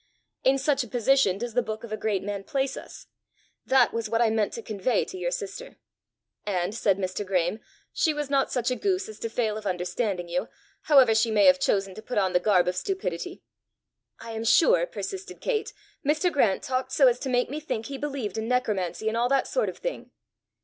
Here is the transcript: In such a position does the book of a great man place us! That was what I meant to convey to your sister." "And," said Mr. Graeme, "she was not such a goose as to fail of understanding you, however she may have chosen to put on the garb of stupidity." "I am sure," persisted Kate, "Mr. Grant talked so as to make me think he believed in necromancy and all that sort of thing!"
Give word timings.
In 0.43 0.57
such 0.57 0.83
a 0.83 0.87
position 0.87 1.37
does 1.37 1.53
the 1.53 1.61
book 1.61 1.83
of 1.83 1.91
a 1.91 1.95
great 1.95 2.23
man 2.23 2.43
place 2.43 2.75
us! 2.75 3.05
That 3.67 3.93
was 3.93 4.09
what 4.09 4.19
I 4.19 4.31
meant 4.31 4.51
to 4.53 4.63
convey 4.63 5.05
to 5.05 5.15
your 5.15 5.29
sister." 5.29 5.77
"And," 6.43 6.73
said 6.73 6.97
Mr. 6.97 7.23
Graeme, 7.23 7.59
"she 7.93 8.11
was 8.11 8.27
not 8.27 8.51
such 8.51 8.71
a 8.71 8.75
goose 8.75 9.07
as 9.07 9.19
to 9.19 9.29
fail 9.29 9.57
of 9.59 9.67
understanding 9.67 10.27
you, 10.27 10.47
however 10.85 11.13
she 11.13 11.29
may 11.29 11.45
have 11.45 11.59
chosen 11.59 11.93
to 11.93 12.01
put 12.01 12.17
on 12.17 12.33
the 12.33 12.39
garb 12.39 12.67
of 12.67 12.75
stupidity." 12.75 13.43
"I 14.19 14.31
am 14.31 14.43
sure," 14.43 14.87
persisted 14.87 15.39
Kate, 15.39 15.71
"Mr. 16.03 16.33
Grant 16.33 16.63
talked 16.63 16.91
so 16.91 17.07
as 17.07 17.19
to 17.19 17.29
make 17.29 17.51
me 17.51 17.59
think 17.59 17.85
he 17.85 17.99
believed 17.99 18.39
in 18.39 18.47
necromancy 18.47 19.07
and 19.07 19.15
all 19.15 19.29
that 19.29 19.45
sort 19.45 19.69
of 19.69 19.77
thing!" 19.77 20.09